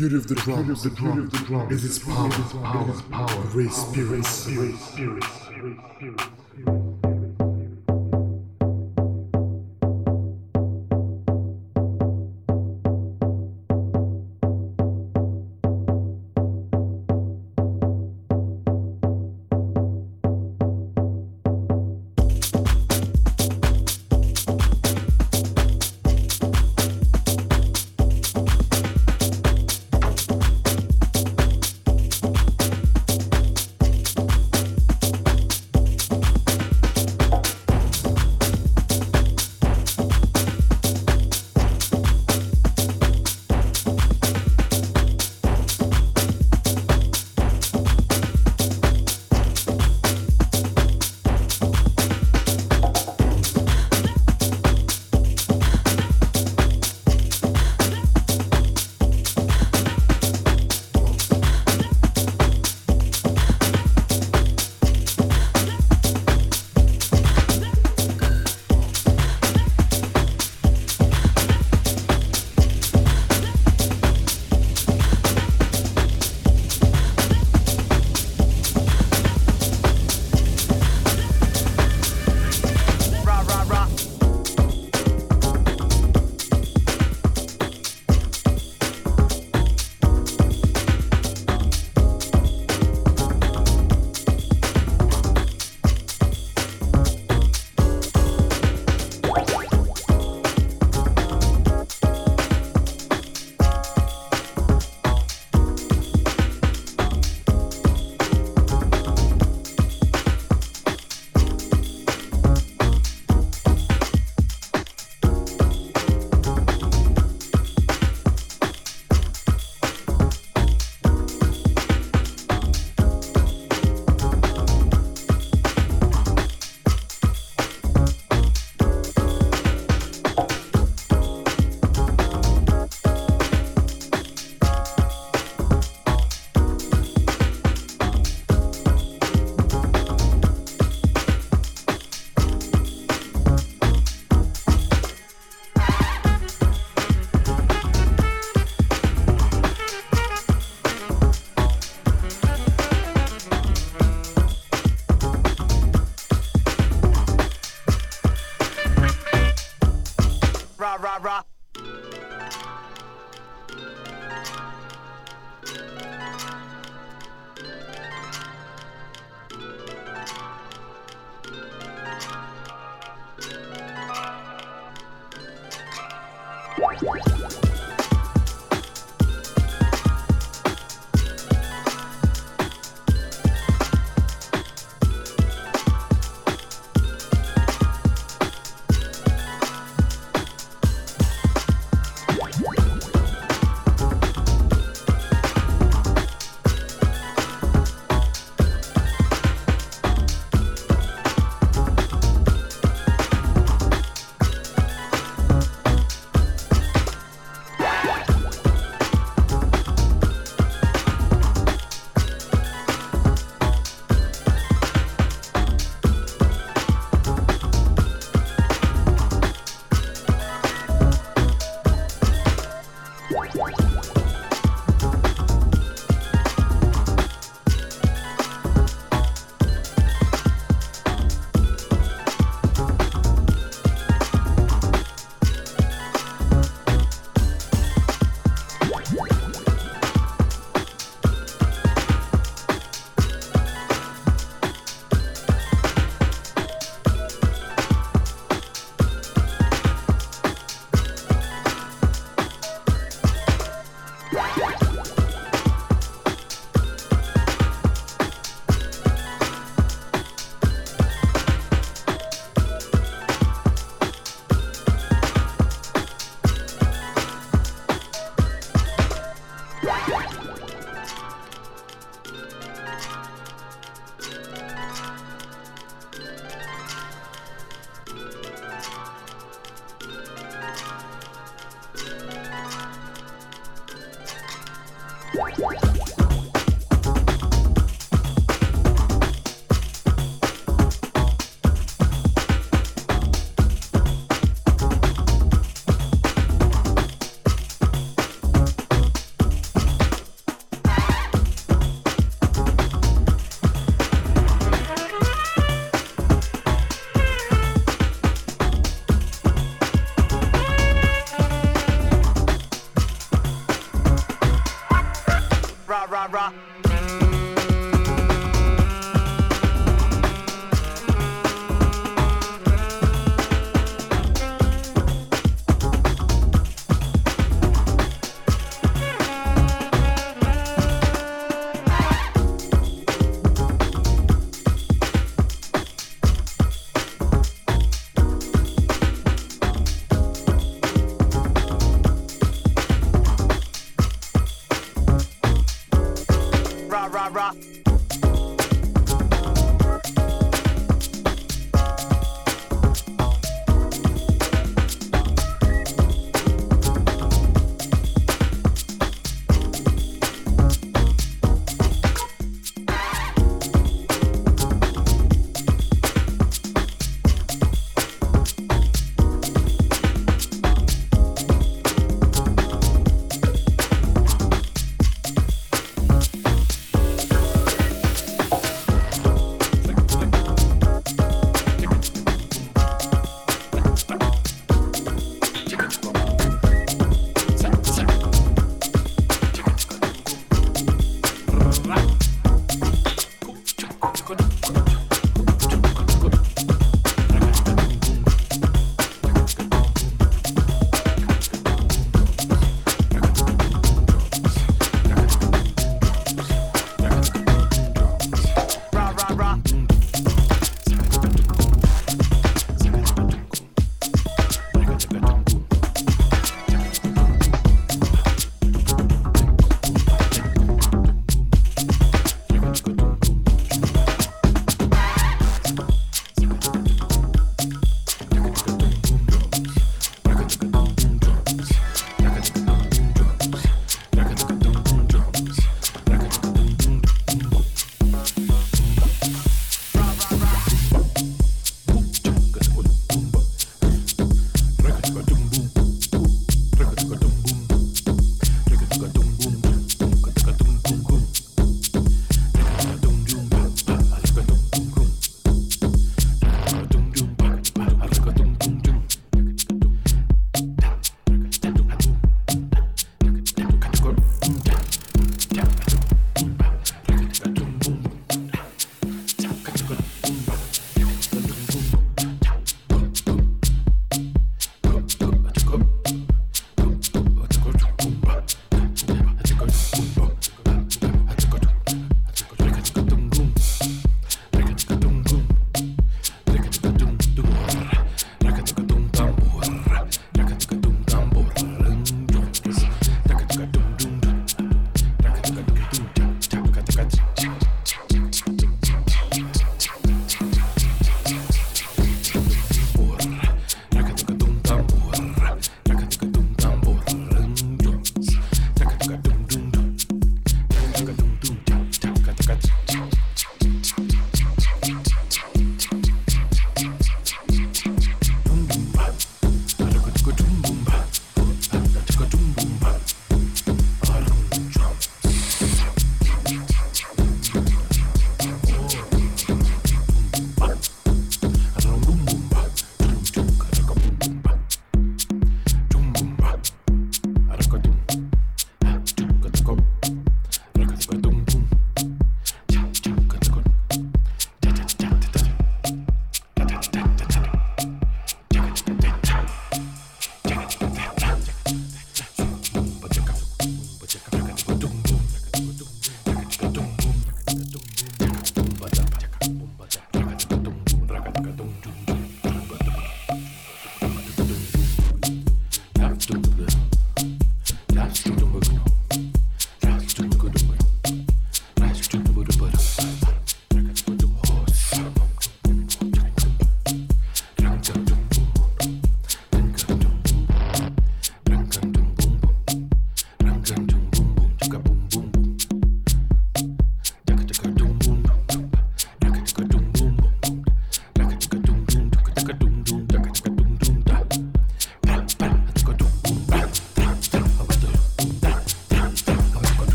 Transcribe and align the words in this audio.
beauty 0.00 0.16
of 0.16 0.26
the 0.28 0.34
drum, 0.34 0.66
the 0.66 0.90
drum, 0.96 1.28
the 1.28 1.38
drum 1.40 1.70
is 1.70 1.84
its 1.84 1.98
power, 1.98 2.30
power, 2.30 3.02
power, 3.10 3.40
raise 3.52 3.76
spirits, 3.76 4.46
raise 4.46 4.80
spirits. 4.80 5.39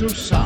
Journey 0.00 0.12
into 0.12 0.39